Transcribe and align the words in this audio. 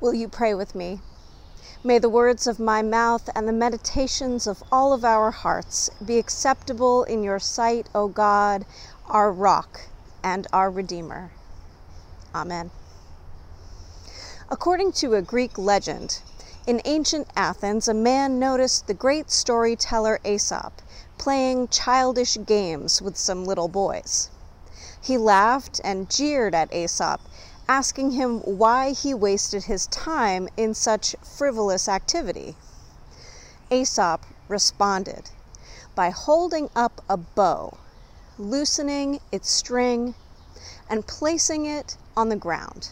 Will 0.00 0.14
you 0.14 0.28
pray 0.28 0.54
with 0.54 0.74
me? 0.74 1.02
May 1.84 1.98
the 1.98 2.08
words 2.08 2.46
of 2.46 2.58
my 2.58 2.80
mouth 2.80 3.28
and 3.34 3.46
the 3.46 3.52
meditations 3.52 4.46
of 4.46 4.62
all 4.72 4.94
of 4.94 5.04
our 5.04 5.30
hearts 5.30 5.90
be 6.02 6.18
acceptable 6.18 7.04
in 7.04 7.22
your 7.22 7.38
sight, 7.38 7.86
O 7.94 8.08
God, 8.08 8.64
our 9.06 9.30
rock 9.30 9.88
and 10.22 10.46
our 10.54 10.70
Redeemer. 10.70 11.32
Amen. 12.34 12.70
According 14.48 14.92
to 14.92 15.14
a 15.14 15.22
Greek 15.22 15.58
legend, 15.58 16.22
in 16.66 16.80
ancient 16.86 17.28
Athens, 17.36 17.86
a 17.86 17.92
man 17.92 18.38
noticed 18.38 18.86
the 18.86 18.94
great 18.94 19.30
storyteller 19.30 20.18
Aesop 20.24 20.80
playing 21.18 21.68
childish 21.68 22.38
games 22.46 23.02
with 23.02 23.18
some 23.18 23.44
little 23.44 23.68
boys. 23.68 24.30
He 25.02 25.18
laughed 25.18 25.78
and 25.84 26.08
jeered 26.08 26.54
at 26.54 26.72
Aesop 26.72 27.20
asking 27.70 28.10
him 28.10 28.40
why 28.40 28.90
he 28.90 29.14
wasted 29.14 29.62
his 29.62 29.86
time 29.86 30.48
in 30.56 30.74
such 30.74 31.14
frivolous 31.22 31.88
activity. 31.88 32.56
Aesop 33.70 34.26
responded 34.48 35.30
by 35.94 36.10
holding 36.10 36.68
up 36.74 37.00
a 37.08 37.16
bow, 37.16 37.78
loosening 38.36 39.20
its 39.30 39.48
string, 39.48 40.16
and 40.88 41.06
placing 41.06 41.64
it 41.64 41.96
on 42.16 42.28
the 42.28 42.34
ground. 42.34 42.90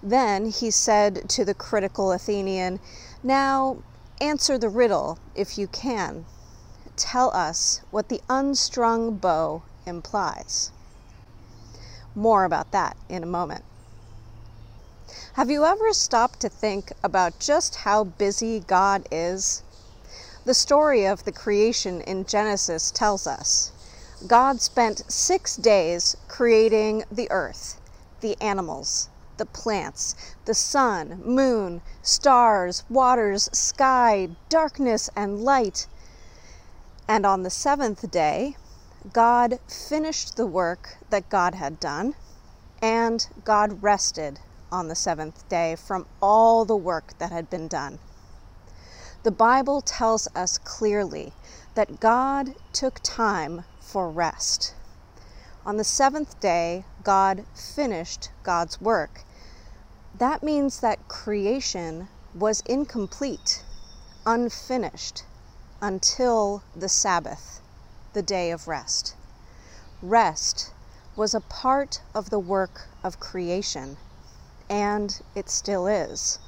Then 0.00 0.50
he 0.50 0.70
said 0.70 1.28
to 1.30 1.44
the 1.44 1.52
critical 1.52 2.12
Athenian, 2.12 2.78
Now 3.24 3.78
answer 4.20 4.56
the 4.56 4.68
riddle 4.68 5.18
if 5.34 5.58
you 5.58 5.66
can. 5.66 6.26
Tell 6.94 7.34
us 7.34 7.80
what 7.90 8.08
the 8.08 8.22
unstrung 8.28 9.16
bow 9.16 9.64
implies. 9.84 10.70
More 12.14 12.44
about 12.44 12.70
that 12.70 12.96
in 13.08 13.24
a 13.24 13.26
moment. 13.26 13.64
Have 15.32 15.50
you 15.50 15.64
ever 15.64 15.92
stopped 15.92 16.40
to 16.40 16.48
think 16.48 16.92
about 17.02 17.38
just 17.38 17.76
how 17.76 18.04
busy 18.04 18.60
God 18.60 19.06
is? 19.10 19.62
The 20.44 20.54
story 20.54 21.04
of 21.04 21.24
the 21.24 21.32
creation 21.32 22.00
in 22.00 22.26
Genesis 22.26 22.90
tells 22.90 23.26
us 23.26 23.72
God 24.26 24.60
spent 24.60 25.02
six 25.10 25.56
days 25.56 26.16
creating 26.28 27.04
the 27.10 27.30
earth, 27.30 27.80
the 28.20 28.40
animals, 28.40 29.08
the 29.36 29.46
plants, 29.46 30.14
the 30.44 30.54
sun, 30.54 31.22
moon, 31.24 31.82
stars, 32.02 32.84
waters, 32.88 33.48
sky, 33.52 34.28
darkness, 34.48 35.08
and 35.16 35.42
light. 35.42 35.86
And 37.08 37.24
on 37.24 37.42
the 37.42 37.50
seventh 37.50 38.10
day, 38.10 38.56
God 39.12 39.58
finished 39.66 40.36
the 40.36 40.46
work 40.46 40.98
that 41.08 41.30
God 41.30 41.54
had 41.54 41.80
done, 41.80 42.14
and 42.82 43.26
God 43.44 43.82
rested 43.82 44.40
on 44.72 44.88
the 44.88 44.94
seventh 44.94 45.48
day 45.48 45.76
from 45.76 46.06
all 46.20 46.64
the 46.64 46.76
work 46.76 47.18
that 47.18 47.32
had 47.32 47.50
been 47.50 47.68
done. 47.68 47.98
The 49.22 49.30
Bible 49.30 49.80
tells 49.80 50.28
us 50.34 50.56
clearly 50.58 51.32
that 51.74 52.00
God 52.00 52.54
took 52.72 53.00
time 53.02 53.64
for 53.80 54.10
rest. 54.10 54.74
On 55.66 55.76
the 55.76 55.84
seventh 55.84 56.40
day, 56.40 56.84
God 57.02 57.44
finished 57.54 58.30
God's 58.42 58.80
work. 58.80 59.24
That 60.18 60.42
means 60.42 60.80
that 60.80 61.08
creation 61.08 62.08
was 62.34 62.62
incomplete, 62.66 63.62
unfinished, 64.24 65.24
until 65.82 66.62
the 66.74 66.88
Sabbath, 66.88 67.60
the 68.12 68.22
day 68.22 68.50
of 68.50 68.68
rest. 68.68 69.14
Rest 70.02 70.72
was 71.16 71.34
a 71.34 71.40
part 71.40 72.00
of 72.14 72.30
the 72.30 72.38
work 72.38 72.88
of 73.04 73.20
creation 73.20 73.98
and 74.70 75.20
it 75.34 75.50
still 75.50 75.88
is. 75.88 76.38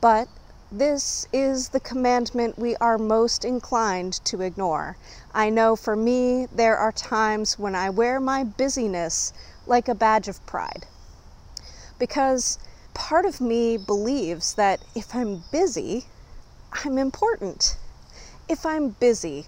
But 0.00 0.28
this 0.72 1.28
is 1.30 1.68
the 1.68 1.80
commandment 1.80 2.58
we 2.58 2.74
are 2.76 2.96
most 2.96 3.44
inclined 3.44 4.14
to 4.24 4.40
ignore. 4.40 4.96
I 5.34 5.50
know 5.50 5.76
for 5.76 5.94
me, 5.94 6.46
there 6.46 6.78
are 6.78 6.90
times 6.90 7.58
when 7.58 7.74
I 7.74 7.90
wear 7.90 8.18
my 8.18 8.44
busyness 8.44 9.34
like 9.66 9.88
a 9.88 9.94
badge 9.94 10.26
of 10.26 10.44
pride. 10.46 10.86
Because 11.98 12.58
part 12.94 13.26
of 13.26 13.42
me 13.42 13.76
believes 13.76 14.54
that 14.54 14.80
if 14.94 15.14
I'm 15.14 15.42
busy, 15.52 16.06
I'm 16.84 16.96
important. 16.96 17.76
If 18.48 18.64
I'm 18.64 18.90
busy, 18.90 19.46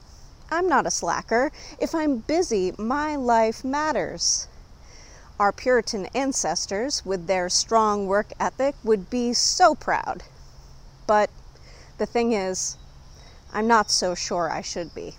I'm 0.51 0.69
not 0.69 0.87
a 0.87 0.91
slacker. 0.91 1.51
If 1.79 1.95
I'm 1.95 2.19
busy, 2.19 2.75
my 2.77 3.17
life 3.17 3.65
matters. 3.65 4.49
Our 5.43 5.51
Puritan 5.51 6.07
ancestors, 6.15 7.05
with 7.05 7.27
their 7.27 7.49
strong 7.49 8.07
work 8.07 8.33
ethic, 8.39 8.77
would 8.85 9.11
be 9.11 9.33
so 9.33 9.75
proud. 9.75 10.23
But 11.09 11.31
the 11.99 12.07
thing 12.07 12.33
is, 12.33 12.77
I'm 13.53 13.67
not 13.67 13.91
so 13.91 14.15
sure 14.15 14.49
I 14.49 14.61
should 14.61 14.95
be. 14.95 15.17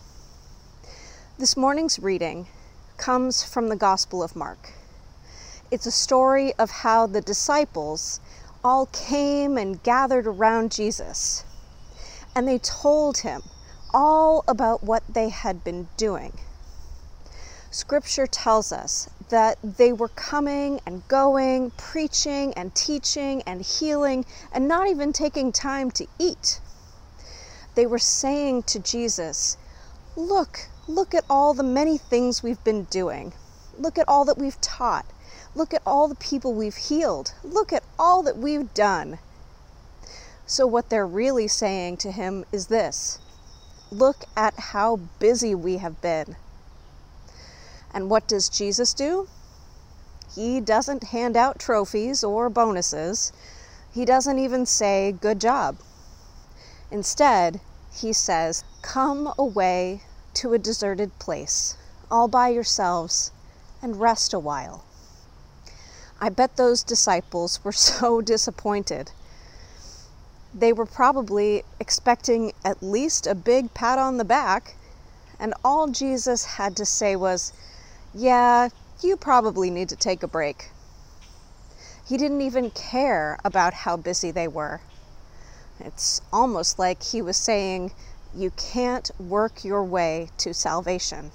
This 1.38 1.58
morning's 1.58 2.00
reading 2.00 2.48
comes 2.96 3.44
from 3.44 3.68
the 3.68 3.76
Gospel 3.76 4.24
of 4.24 4.34
Mark. 4.34 4.72
It's 5.70 5.88
a 5.88 5.92
story 5.92 6.54
of 6.54 6.72
how 6.72 7.06
the 7.06 7.20
disciples 7.20 8.22
all 8.64 8.86
came 8.94 9.58
and 9.58 9.84
gathered 9.84 10.26
around 10.26 10.72
Jesus, 10.72 11.44
and 12.34 12.48
they 12.48 12.60
told 12.60 13.18
him 13.18 13.44
all 13.94 14.46
about 14.48 14.86
what 14.86 15.04
they 15.10 15.28
had 15.28 15.66
been 15.66 15.90
doing. 15.98 16.40
Scripture 17.74 18.28
tells 18.28 18.72
us 18.72 19.10
that 19.30 19.58
they 19.64 19.92
were 19.92 20.10
coming 20.10 20.80
and 20.86 21.08
going, 21.08 21.72
preaching 21.72 22.54
and 22.54 22.76
teaching 22.76 23.42
and 23.48 23.64
healing, 23.64 24.26
and 24.52 24.68
not 24.68 24.88
even 24.88 25.12
taking 25.12 25.52
time 25.52 25.90
to 25.90 26.06
eat. 26.20 26.62
They 27.74 27.88
were 27.88 27.98
saying 27.98 28.64
to 28.64 28.80
Jesus, 28.80 29.58
Look, 30.16 30.68
look 30.88 31.16
at 31.16 31.26
all 31.28 31.56
the 31.56 31.64
many 31.64 31.98
things 31.98 32.44
we've 32.44 32.64
been 32.64 32.84
doing. 32.84 33.34
Look 33.76 33.98
at 33.98 34.08
all 34.08 34.24
that 34.26 34.38
we've 34.38 34.62
taught. 34.62 35.08
Look 35.56 35.74
at 35.74 35.82
all 35.84 36.08
the 36.08 36.14
people 36.14 36.54
we've 36.54 36.76
healed. 36.76 37.34
Look 37.44 37.74
at 37.74 37.84
all 37.98 38.22
that 38.22 38.38
we've 38.38 38.72
done. 38.76 39.18
So, 40.46 40.68
what 40.68 40.90
they're 40.90 41.08
really 41.08 41.48
saying 41.48 41.98
to 41.98 42.12
him 42.12 42.46
is 42.52 42.68
this 42.68 43.18
Look 43.90 44.26
at 44.38 44.54
how 44.60 44.98
busy 45.18 45.56
we 45.56 45.78
have 45.78 46.00
been. 46.02 46.36
And 47.94 48.10
what 48.10 48.28
does 48.28 48.50
Jesus 48.50 48.94
do? 48.94 49.28
He 50.34 50.60
doesn't 50.60 51.06
hand 51.06 51.38
out 51.38 51.60
trophies 51.60 52.24
or 52.24 52.50
bonuses. 52.50 53.32
He 53.94 54.04
doesn't 54.04 54.40
even 54.40 54.66
say, 54.66 55.12
Good 55.12 55.40
job. 55.40 55.78
Instead, 56.90 57.62
he 57.94 58.12
says, 58.14 58.64
Come 58.82 59.32
away 59.38 60.02
to 60.34 60.54
a 60.54 60.60
deserted 60.60 61.20
place, 61.20 61.78
all 62.10 62.28
by 62.28 62.50
yourselves, 62.50 63.32
and 63.82 64.00
rest 64.00 64.34
a 64.34 64.40
while. 64.40 64.84
I 66.20 66.30
bet 66.30 66.56
those 66.56 66.82
disciples 66.82 67.64
were 67.64 67.72
so 67.92 68.22
disappointed. 68.22 69.12
They 70.54 70.74
were 70.74 70.86
probably 70.86 71.64
expecting 71.80 72.54
at 72.66 72.82
least 72.82 73.28
a 73.28 73.36
big 73.36 73.74
pat 73.76 74.00
on 74.00 74.18
the 74.18 74.26
back, 74.26 74.76
and 75.40 75.54
all 75.64 75.88
Jesus 75.88 76.46
had 76.46 76.76
to 76.78 76.86
say 76.86 77.16
was, 77.16 77.54
yeah, 78.16 78.70
you 79.02 79.18
probably 79.18 79.72
need 79.72 79.90
to 79.90 79.96
take 79.96 80.22
a 80.22 80.28
break. 80.28 80.70
He 82.06 82.16
didn't 82.16 82.42
even 82.42 82.70
care 82.70 83.40
about 83.44 83.74
how 83.74 83.98
busy 83.98 84.30
they 84.30 84.48
were. 84.48 84.82
It's 85.80 86.22
almost 86.32 86.78
like 86.78 87.02
he 87.02 87.24
was 87.24 87.38
saying, 87.38 87.92
You 88.36 88.52
can't 88.52 89.10
work 89.20 89.66
your 89.66 89.84
way 89.84 90.30
to 90.38 90.54
salvation. 90.54 91.32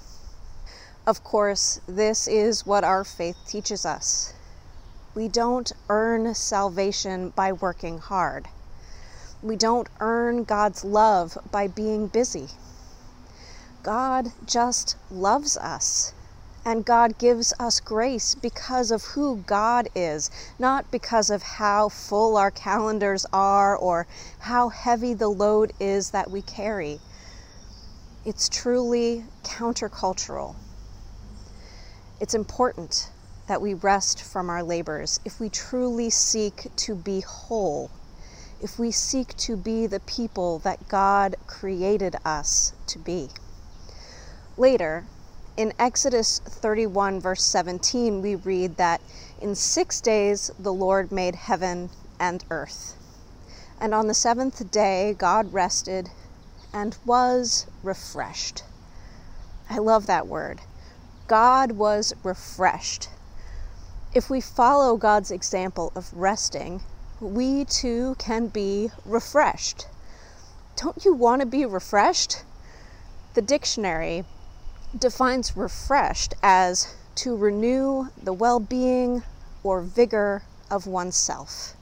Of 1.05 1.21
course, 1.23 1.81
this 1.85 2.27
is 2.27 2.65
what 2.65 2.85
our 2.85 3.03
faith 3.03 3.37
teaches 3.45 3.85
us. 3.85 4.33
We 5.13 5.27
don't 5.27 5.71
earn 5.89 6.33
salvation 6.33 7.31
by 7.31 7.51
working 7.51 7.97
hard. 7.97 8.47
We 9.41 9.57
don't 9.57 9.89
earn 9.99 10.45
God's 10.45 10.85
love 10.85 11.37
by 11.51 11.67
being 11.67 12.07
busy. 12.07 12.49
God 13.83 14.31
just 14.45 14.95
loves 15.11 15.57
us 15.57 16.13
and 16.69 16.85
God 16.85 17.17
gives 17.17 17.51
us 17.59 17.79
grace 17.79 18.35
because 18.35 18.91
of 18.91 19.03
who 19.03 19.37
God 19.47 19.89
is, 19.95 20.29
not 20.59 20.91
because 20.91 21.31
of 21.31 21.41
how 21.41 21.89
full 21.89 22.37
our 22.37 22.51
calendars 22.51 23.25
are 23.33 23.75
or 23.75 24.05
how 24.37 24.69
heavy 24.69 25.15
the 25.15 25.29
load 25.29 25.73
is 25.79 26.11
that 26.11 26.29
we 26.29 26.43
carry. 26.43 26.99
It's 28.23 28.47
truly 28.47 29.25
countercultural. 29.41 30.53
It's 32.21 32.35
important 32.35 33.09
that 33.47 33.63
we 33.63 33.73
rest 33.73 34.21
from 34.21 34.47
our 34.47 34.61
labors 34.61 35.19
if 35.25 35.39
we 35.39 35.49
truly 35.49 36.11
seek 36.11 36.67
to 36.75 36.93
be 36.93 37.21
whole, 37.21 37.89
if 38.61 38.77
we 38.77 38.91
seek 38.91 39.35
to 39.37 39.57
be 39.57 39.87
the 39.87 40.01
people 40.01 40.59
that 40.59 40.87
God 40.87 41.35
created 41.47 42.15
us 42.23 42.73
to 42.85 42.99
be. 42.99 43.29
Later, 44.55 45.05
in 45.59 45.73
Exodus 45.77 46.39
31, 46.39 47.19
verse 47.19 47.43
17, 47.43 48.21
we 48.21 48.35
read 48.35 48.77
that 48.77 49.01
in 49.41 49.53
six 49.53 49.99
days 49.99 50.49
the 50.57 50.71
Lord 50.71 51.11
made 51.11 51.35
heaven 51.35 51.89
and 52.17 52.45
earth. 52.49 52.95
And 53.77 53.93
on 53.93 54.07
the 54.07 54.13
seventh 54.13 54.71
day, 54.71 55.13
God 55.17 55.51
rested 55.51 56.11
and 56.71 56.97
was 57.05 57.67
refreshed. 57.83 58.63
I 59.69 59.79
love 59.79 60.05
that 60.05 60.27
word. 60.27 60.61
God 61.27 61.73
was 61.73 62.13
refreshed. 62.23 63.09
If 64.13 64.29
we 64.29 64.39
follow 64.39 64.95
God's 64.95 65.29
example 65.29 65.91
of 65.93 66.13
resting, 66.13 66.81
we 67.19 67.65
too 67.65 68.15
can 68.17 68.47
be 68.47 68.91
refreshed. 69.03 69.87
Don't 70.77 71.03
you 71.03 71.13
want 71.13 71.41
to 71.41 71.45
be 71.45 71.65
refreshed? 71.65 72.45
The 73.33 73.41
dictionary 73.41 74.23
defines 74.97 75.55
refreshed 75.55 76.33
as 76.41 76.95
to 77.15 77.35
renew 77.35 78.07
the 78.21 78.33
well 78.33 78.59
being 78.59 79.23
or 79.63 79.81
vigor 79.81 80.43
of 80.71 80.87
oneself. 80.87 81.75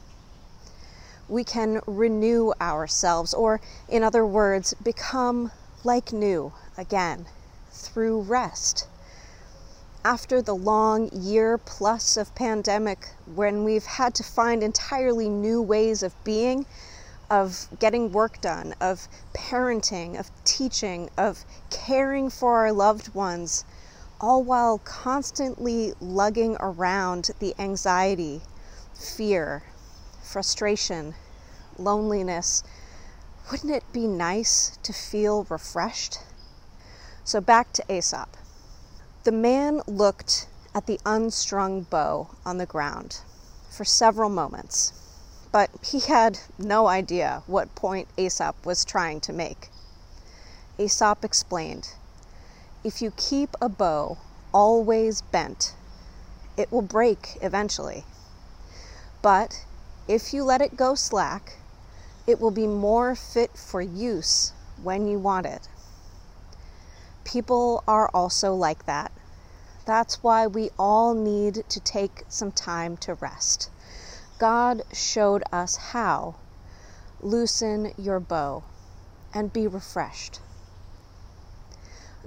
We 1.29 1.43
can 1.43 1.81
renew 1.85 2.53
ourselves, 2.59 3.33
or 3.33 3.59
in 3.87 4.03
other 4.03 4.25
words, 4.25 4.73
become 4.81 5.51
like 5.83 6.11
new 6.11 6.53
again 6.77 7.27
through 7.71 8.21
rest. 8.21 8.87
After 10.03 10.41
the 10.41 10.55
long 10.55 11.09
year 11.11 11.57
plus 11.57 12.17
of 12.17 12.33
pandemic, 12.33 13.09
when 13.35 13.63
we've 13.63 13.85
had 13.85 14.15
to 14.15 14.23
find 14.23 14.63
entirely 14.63 15.27
new 15.27 15.61
ways 15.61 16.01
of 16.01 16.13
being, 16.23 16.65
of 17.29 17.67
getting 17.79 18.11
work 18.11 18.39
done, 18.41 18.73
of 18.79 19.07
parenting, 19.33 20.19
of 20.19 20.31
teaching, 20.43 21.09
of 21.17 21.43
caring 21.69 22.29
for 22.29 22.59
our 22.59 22.71
loved 22.71 23.13
ones, 23.13 23.65
all 24.19 24.43
while 24.43 24.79
constantly 24.79 25.93
lugging 25.99 26.57
around 26.59 27.31
the 27.39 27.53
anxiety, 27.59 28.41
fear, 28.93 29.63
frustration, 30.23 31.13
loneliness. 31.77 32.63
Wouldn't 33.51 33.73
it 33.73 33.83
be 33.93 34.07
nice 34.07 34.77
to 34.83 34.93
feel 34.93 35.45
refreshed? 35.49 36.19
So 37.23 37.41
back 37.41 37.73
to 37.73 37.83
Aesop. 37.91 38.37
The 39.23 39.31
man 39.31 39.81
looked 39.87 40.47
at 40.73 40.85
the 40.85 40.99
unstrung 41.05 41.81
bow 41.81 42.29
on 42.45 42.57
the 42.57 42.65
ground 42.65 43.21
for 43.69 43.83
several 43.83 44.29
moments 44.29 44.93
but 45.51 45.69
he 45.81 45.99
had 45.99 46.39
no 46.57 46.87
idea 46.87 47.43
what 47.47 47.73
point 47.75 48.07
Aesop 48.17 48.65
was 48.65 48.83
trying 48.83 49.21
to 49.21 49.33
make. 49.33 49.69
Aesop 50.77 51.23
explained 51.23 51.89
If 52.83 53.01
you 53.01 53.11
keep 53.11 53.55
a 53.61 53.69
bow 53.69 54.17
always 54.53 55.21
bent, 55.21 55.73
it 56.57 56.71
will 56.71 56.81
break 56.81 57.37
eventually. 57.41 58.05
But 59.21 59.65
if 60.07 60.33
you 60.33 60.43
let 60.43 60.61
it 60.61 60.75
go 60.75 60.95
slack, 60.95 61.57
it 62.25 62.39
will 62.39 62.51
be 62.51 62.67
more 62.67 63.15
fit 63.15 63.57
for 63.57 63.81
use 63.81 64.51
when 64.81 65.07
you 65.07 65.17
want 65.17 65.45
it. 65.45 65.67
People 67.23 67.83
are 67.87 68.09
also 68.13 68.53
like 68.53 68.85
that. 68.85 69.11
That's 69.85 70.21
why 70.21 70.47
we 70.47 70.69
all 70.77 71.13
need 71.13 71.63
to 71.69 71.79
take 71.79 72.23
some 72.27 72.51
time 72.51 72.97
to 72.97 73.13
rest. 73.15 73.69
God 74.39 74.83
showed 74.93 75.43
us 75.51 75.75
how. 75.77 76.35
Loosen 77.21 77.93
your 77.97 78.19
bow 78.19 78.63
and 79.33 79.51
be 79.51 79.65
refreshed. 79.67 80.39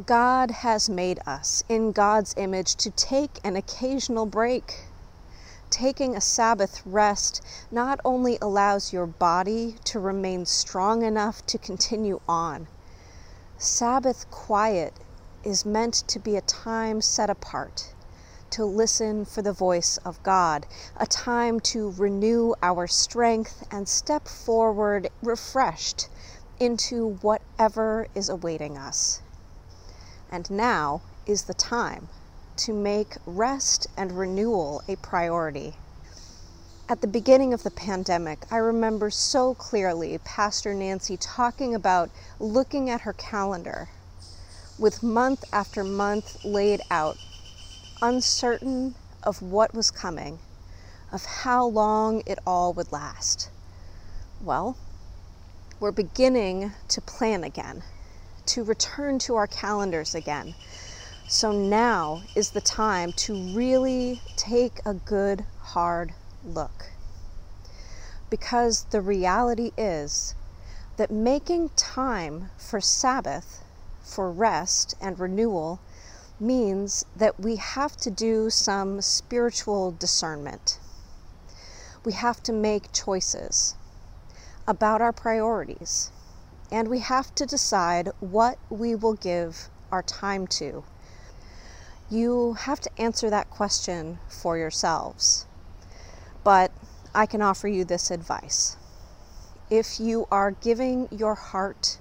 God 0.06 0.50
has 0.50 0.90
made 0.90 1.20
us 1.24 1.62
in 1.68 1.92
God's 1.92 2.34
image 2.36 2.74
to 2.76 2.90
take 2.90 3.38
an 3.44 3.54
occasional 3.54 4.26
break. 4.26 4.86
Taking 5.68 6.16
a 6.16 6.20
Sabbath 6.20 6.82
rest 6.84 7.42
not 7.70 8.00
only 8.04 8.38
allows 8.42 8.92
your 8.92 9.06
body 9.06 9.76
to 9.84 10.00
remain 10.00 10.46
strong 10.46 11.02
enough 11.02 11.46
to 11.46 11.58
continue 11.58 12.20
on, 12.28 12.66
Sabbath 13.56 14.28
quiet 14.30 14.94
is 15.44 15.64
meant 15.64 15.94
to 16.08 16.18
be 16.18 16.34
a 16.34 16.40
time 16.40 17.00
set 17.00 17.30
apart 17.30 17.94
to 18.50 18.64
listen 18.64 19.24
for 19.24 19.42
the 19.42 19.52
voice 19.52 19.96
of 19.98 20.22
God, 20.22 20.66
a 20.96 21.06
time 21.06 21.60
to 21.60 21.92
renew 21.92 22.54
our 22.62 22.86
strength 22.86 23.66
and 23.70 23.88
step 23.88 24.26
forward 24.28 25.08
refreshed 25.22 26.08
into 26.58 27.16
whatever 27.22 28.06
is 28.14 28.28
awaiting 28.28 28.76
us. 28.76 29.22
And 30.30 30.50
now 30.50 31.02
is 31.26 31.44
the 31.44 31.54
time 31.54 32.08
to 32.56 32.72
make 32.72 33.16
rest 33.26 33.86
and 33.96 34.12
renewal 34.12 34.82
a 34.88 34.96
priority. 34.96 35.74
At 36.88 37.00
the 37.00 37.06
beginning 37.06 37.54
of 37.54 37.62
the 37.62 37.70
pandemic, 37.70 38.40
I 38.50 38.56
remember 38.56 39.10
so 39.10 39.54
clearly 39.54 40.18
Pastor 40.18 40.74
Nancy 40.74 41.16
talking 41.16 41.74
about 41.74 42.10
looking 42.38 42.90
at 42.90 43.02
her 43.02 43.12
calendar 43.12 43.88
with 44.78 45.02
month 45.02 45.44
after 45.52 45.84
month 45.84 46.44
laid 46.44 46.80
out 46.90 47.16
uncertain 48.02 48.94
of 49.22 49.42
what 49.42 49.74
was 49.74 49.90
coming, 49.90 50.38
of 51.12 51.24
how 51.24 51.66
long 51.66 52.22
it 52.26 52.38
all 52.46 52.72
would 52.72 52.92
last. 52.92 53.50
Well, 54.40 54.76
we're 55.78 55.92
beginning 55.92 56.72
to 56.88 57.00
plan 57.00 57.44
again, 57.44 57.82
to 58.46 58.64
return 58.64 59.18
to 59.20 59.36
our 59.36 59.46
calendars 59.46 60.14
again. 60.14 60.54
So 61.28 61.52
now 61.52 62.22
is 62.34 62.50
the 62.50 62.60
time 62.60 63.12
to 63.12 63.34
really 63.34 64.20
take 64.36 64.80
a 64.84 64.94
good, 64.94 65.44
hard 65.60 66.12
look. 66.44 66.90
Because 68.28 68.84
the 68.90 69.00
reality 69.00 69.72
is 69.76 70.34
that 70.96 71.10
making 71.10 71.70
time 71.76 72.50
for 72.58 72.80
Sabbath, 72.80 73.64
for 74.02 74.30
rest 74.30 74.94
and 75.00 75.18
renewal, 75.18 75.80
means 76.40 77.04
that 77.14 77.38
we 77.38 77.56
have 77.56 77.96
to 77.98 78.10
do 78.10 78.50
some 78.50 79.00
spiritual 79.00 79.92
discernment. 79.92 80.78
We 82.04 82.12
have 82.12 82.42
to 82.44 82.52
make 82.52 82.92
choices 82.92 83.74
about 84.66 85.02
our 85.02 85.12
priorities, 85.12 86.10
and 86.72 86.88
we 86.88 87.00
have 87.00 87.34
to 87.34 87.46
decide 87.46 88.08
what 88.20 88.58
we 88.70 88.94
will 88.94 89.14
give 89.14 89.68
our 89.92 90.02
time 90.02 90.46
to. 90.46 90.84
You 92.08 92.54
have 92.54 92.80
to 92.80 92.90
answer 92.98 93.30
that 93.30 93.50
question 93.50 94.18
for 94.28 94.56
yourselves, 94.56 95.46
but 96.42 96.72
I 97.14 97.26
can 97.26 97.42
offer 97.42 97.68
you 97.68 97.84
this 97.84 98.10
advice. 98.10 98.76
If 99.68 100.00
you 100.00 100.26
are 100.30 100.52
giving 100.52 101.08
your 101.10 101.34
heart 101.34 101.98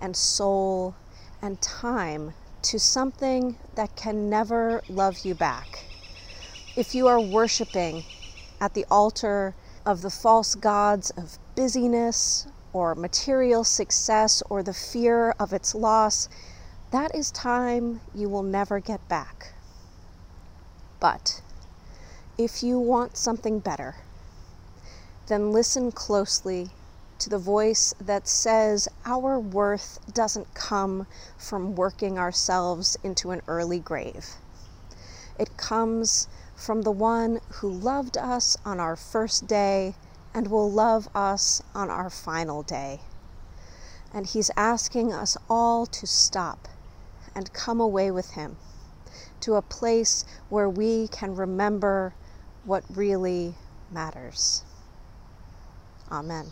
and 0.00 0.16
soul 0.16 0.94
and 1.42 1.60
time 1.60 2.34
to 2.62 2.78
something 2.78 3.56
that 3.74 3.96
can 3.96 4.28
never 4.28 4.82
love 4.88 5.24
you 5.24 5.34
back. 5.34 5.84
If 6.76 6.94
you 6.94 7.06
are 7.06 7.20
worshiping 7.20 8.04
at 8.60 8.74
the 8.74 8.86
altar 8.90 9.54
of 9.86 10.02
the 10.02 10.10
false 10.10 10.54
gods 10.54 11.10
of 11.10 11.38
busyness 11.54 12.46
or 12.72 12.94
material 12.94 13.64
success 13.64 14.42
or 14.48 14.62
the 14.62 14.74
fear 14.74 15.34
of 15.38 15.52
its 15.52 15.74
loss, 15.74 16.28
that 16.90 17.14
is 17.14 17.30
time 17.30 18.00
you 18.14 18.28
will 18.28 18.42
never 18.42 18.80
get 18.80 19.06
back. 19.08 19.54
But 21.00 21.40
if 22.36 22.62
you 22.62 22.78
want 22.78 23.16
something 23.16 23.58
better, 23.58 23.96
then 25.26 25.52
listen 25.52 25.92
closely 25.92 26.70
to 27.20 27.28
the 27.28 27.38
voice 27.38 27.94
that 28.00 28.26
says 28.26 28.88
our 29.04 29.38
worth 29.38 29.98
doesn't 30.12 30.54
come 30.54 31.06
from 31.36 31.74
working 31.74 32.18
ourselves 32.18 32.96
into 33.04 33.30
an 33.30 33.42
early 33.46 33.78
grave. 33.78 34.36
It 35.38 35.56
comes 35.56 36.28
from 36.56 36.82
the 36.82 36.90
one 36.90 37.40
who 37.54 37.70
loved 37.70 38.16
us 38.16 38.56
on 38.64 38.80
our 38.80 38.96
first 38.96 39.46
day 39.46 39.94
and 40.34 40.48
will 40.48 40.70
love 40.70 41.08
us 41.14 41.62
on 41.74 41.90
our 41.90 42.10
final 42.10 42.62
day. 42.62 43.00
And 44.12 44.26
he's 44.26 44.50
asking 44.56 45.12
us 45.12 45.36
all 45.48 45.86
to 45.86 46.06
stop 46.06 46.68
and 47.34 47.52
come 47.52 47.80
away 47.80 48.10
with 48.10 48.32
him 48.32 48.56
to 49.40 49.54
a 49.54 49.62
place 49.62 50.24
where 50.48 50.68
we 50.68 51.08
can 51.08 51.34
remember 51.34 52.14
what 52.64 52.84
really 52.94 53.54
matters. 53.90 54.62
Amen. 56.10 56.46